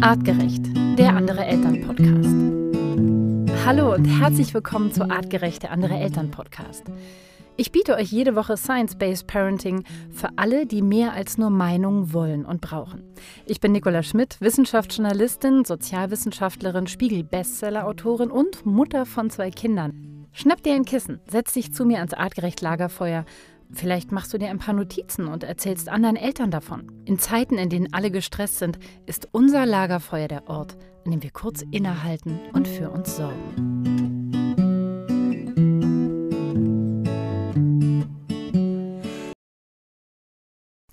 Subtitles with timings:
[0.00, 0.64] Artgerecht,
[0.98, 3.66] der andere Eltern Podcast.
[3.66, 6.84] Hallo und herzlich willkommen zu Artgerecht, der andere Eltern Podcast.
[7.58, 12.46] Ich biete euch jede Woche Science-Based Parenting für alle, die mehr als nur Meinungen wollen
[12.46, 13.02] und brauchen.
[13.44, 20.26] Ich bin Nicola Schmidt, Wissenschaftsjournalistin, Sozialwissenschaftlerin, Spiegel-Bestseller-Autorin und Mutter von zwei Kindern.
[20.32, 23.26] Schnapp dir ein Kissen, setz dich zu mir ans Artgerecht Lagerfeuer.
[23.74, 26.92] Vielleicht machst du dir ein paar Notizen und erzählst anderen Eltern davon.
[27.06, 31.30] In Zeiten, in denen alle gestresst sind, ist unser Lagerfeuer der Ort, an dem wir
[31.30, 33.72] kurz innehalten und für uns sorgen.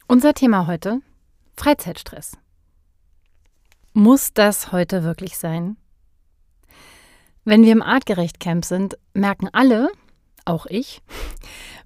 [0.08, 1.02] Unser Thema heute:
[1.56, 2.38] Freizeitstress.
[3.94, 5.76] Muss das heute wirklich sein?
[7.44, 9.90] Wenn wir im Artgerecht Camp sind, merken alle,
[10.50, 11.02] auch ich,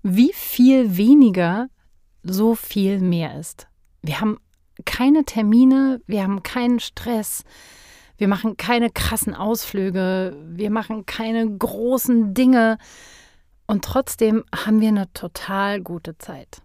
[0.01, 1.67] wie viel weniger
[2.23, 3.67] so viel mehr ist.
[4.01, 4.39] Wir haben
[4.85, 7.43] keine Termine, wir haben keinen Stress,
[8.17, 12.77] wir machen keine krassen Ausflüge, wir machen keine großen Dinge
[13.67, 16.61] und trotzdem haben wir eine total gute Zeit.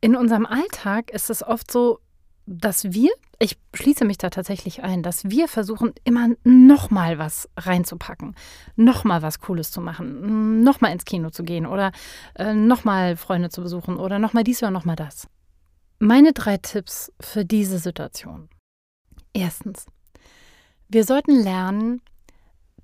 [0.00, 2.00] In unserem Alltag ist es oft so,
[2.46, 8.34] dass wir, ich schließe mich da tatsächlich ein, dass wir versuchen, immer nochmal was reinzupacken,
[8.76, 11.92] nochmal was Cooles zu machen, nochmal ins Kino zu gehen oder
[12.34, 15.28] äh, nochmal Freunde zu besuchen oder nochmal dies oder nochmal das.
[15.98, 18.48] Meine drei Tipps für diese Situation.
[19.32, 19.86] Erstens,
[20.88, 22.02] wir sollten lernen,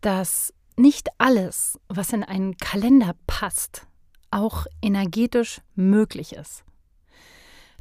[0.01, 3.87] dass nicht alles, was in einen Kalender passt,
[4.31, 6.65] auch energetisch möglich ist.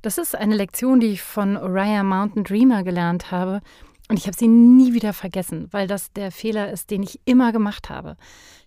[0.02, 3.62] Das ist eine Lektion, die ich von Oriah Mountain Dreamer gelernt habe.
[4.10, 7.52] Und ich habe sie nie wieder vergessen, weil das der Fehler ist, den ich immer
[7.52, 8.16] gemacht habe.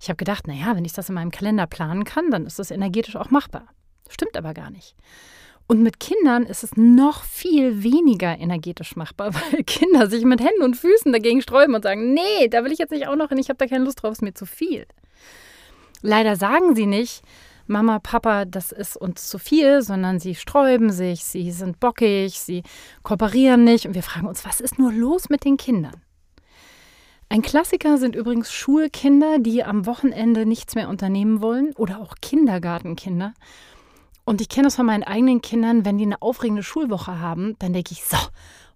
[0.00, 2.70] Ich habe gedacht, naja, wenn ich das in meinem Kalender planen kann, dann ist das
[2.70, 3.66] energetisch auch machbar.
[4.08, 4.96] Stimmt aber gar nicht.
[5.66, 10.62] Und mit Kindern ist es noch viel weniger energetisch machbar, weil Kinder sich mit Händen
[10.62, 13.38] und Füßen dagegen sträuben und sagen, nee, da will ich jetzt nicht auch noch hin,
[13.38, 14.84] ich habe da keine Lust drauf, ist mir zu viel.
[16.02, 17.22] Leider sagen sie nicht,
[17.70, 22.64] Mama, Papa, das ist uns zu viel, sondern sie sträuben sich, sie sind bockig, sie
[23.04, 26.02] kooperieren nicht und wir fragen uns, was ist nur los mit den Kindern?
[27.28, 33.34] Ein Klassiker sind übrigens Schulkinder, die am Wochenende nichts mehr unternehmen wollen oder auch Kindergartenkinder.
[34.24, 37.72] Und ich kenne das von meinen eigenen Kindern, wenn die eine aufregende Schulwoche haben, dann
[37.72, 38.16] denke ich, so,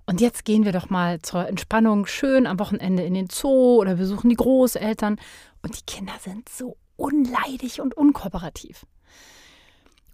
[0.06, 3.97] und jetzt gehen wir doch mal zur Entspannung schön am Wochenende in den Zoo oder
[3.97, 5.16] besuchen die Großeltern.
[5.62, 8.87] Und die Kinder sind so unleidig und unkooperativ.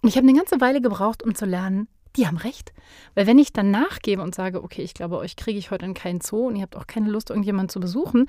[0.03, 2.73] Und ich habe eine ganze Weile gebraucht, um zu lernen, die haben recht.
[3.15, 5.95] Weil wenn ich dann nachgebe und sage, okay, ich glaube, euch kriege ich heute in
[5.95, 8.27] keinen Zoo und ihr habt auch keine Lust, irgendjemanden zu besuchen,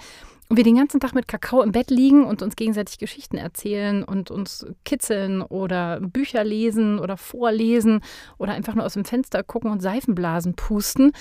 [0.49, 4.03] und wir den ganzen Tag mit Kakao im Bett liegen und uns gegenseitig Geschichten erzählen
[4.03, 8.01] und uns kitzeln oder Bücher lesen oder vorlesen
[8.37, 11.13] oder einfach nur aus dem Fenster gucken und Seifenblasen pusten,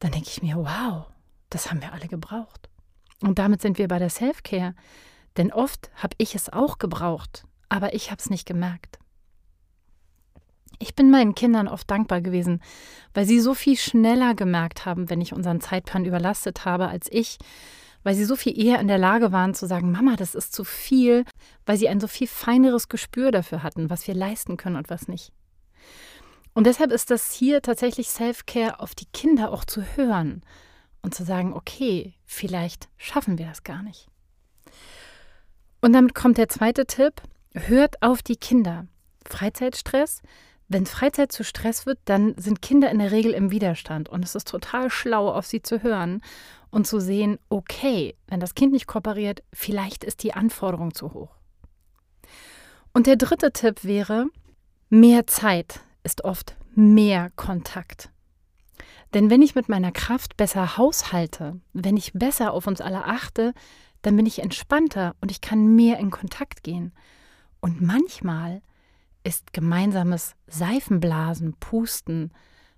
[0.00, 1.06] dann denke ich mir, wow,
[1.48, 2.68] das haben wir alle gebraucht.
[3.22, 4.74] Und damit sind wir bei der Self-Care.
[5.36, 8.98] Denn oft habe ich es auch gebraucht, aber ich habe es nicht gemerkt.
[10.78, 12.60] Ich bin meinen Kindern oft dankbar gewesen,
[13.14, 17.38] weil sie so viel schneller gemerkt haben, wenn ich unseren Zeitplan überlastet habe, als ich,
[18.02, 20.64] weil sie so viel eher in der Lage waren zu sagen, Mama, das ist zu
[20.64, 21.24] viel,
[21.66, 25.06] weil sie ein so viel feineres Gespür dafür hatten, was wir leisten können und was
[25.06, 25.32] nicht.
[26.54, 30.42] Und deshalb ist das hier tatsächlich Self-Care auf die Kinder auch zu hören
[31.00, 34.11] und zu sagen, okay, vielleicht schaffen wir das gar nicht.
[35.82, 37.20] Und damit kommt der zweite Tipp.
[37.54, 38.86] Hört auf die Kinder.
[39.26, 40.22] Freizeitstress.
[40.68, 44.08] Wenn Freizeit zu Stress wird, dann sind Kinder in der Regel im Widerstand.
[44.08, 46.22] Und es ist total schlau, auf sie zu hören
[46.70, 51.36] und zu sehen, okay, wenn das Kind nicht kooperiert, vielleicht ist die Anforderung zu hoch.
[52.94, 54.26] Und der dritte Tipp wäre,
[54.88, 58.08] mehr Zeit ist oft mehr Kontakt.
[59.14, 63.52] Denn wenn ich mit meiner Kraft besser haushalte, wenn ich besser auf uns alle achte,
[64.02, 66.92] dann bin ich entspannter und ich kann mehr in Kontakt gehen.
[67.60, 68.62] Und manchmal
[69.24, 72.32] ist gemeinsames Seifenblasen, Pusten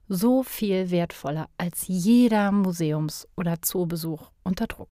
[0.09, 4.89] so viel wertvoller als jeder Museums- oder Zoobesuch unter Druck.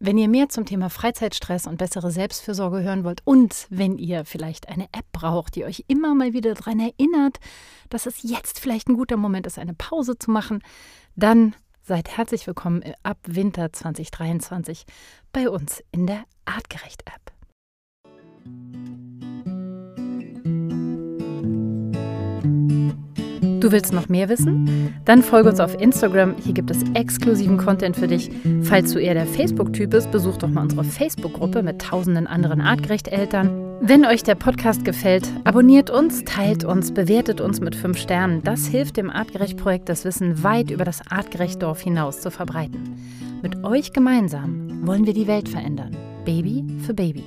[0.00, 4.68] Wenn ihr mehr zum Thema Freizeitstress und bessere Selbstfürsorge hören wollt und wenn ihr vielleicht
[4.68, 7.38] eine App braucht, die euch immer mal wieder daran erinnert,
[7.88, 10.62] dass es jetzt vielleicht ein guter Moment ist, eine Pause zu machen,
[11.16, 11.54] dann
[11.86, 14.86] Seid herzlich willkommen ab Winter 2023
[15.34, 17.30] bei uns in der Artgerecht App.
[23.64, 24.92] Du willst noch mehr wissen?
[25.06, 26.34] Dann folge uns auf Instagram.
[26.36, 28.30] Hier gibt es exklusiven Content für dich.
[28.60, 33.78] Falls du eher der Facebook-Typ bist, besuch doch mal unsere Facebook-Gruppe mit tausenden anderen Artgerecht-Eltern.
[33.80, 38.42] Wenn euch der Podcast gefällt, abonniert uns, teilt uns, bewertet uns mit fünf Sternen.
[38.42, 42.98] Das hilft dem Artgerecht-Projekt, das Wissen weit über das Artgerecht-Dorf hinaus zu verbreiten.
[43.40, 45.96] Mit euch gemeinsam wollen wir die Welt verändern.
[46.26, 47.24] Baby für Baby.